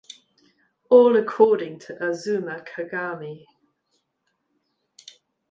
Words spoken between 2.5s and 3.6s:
Kagami".